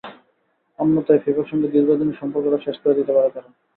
[0.79, 3.49] অন্যথায় ফিফার সঙ্গে দীর্ঘ দিনের সম্পর্কটাও শেষ করে দিতে পারে তারা।